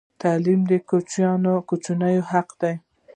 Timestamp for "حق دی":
2.29-2.75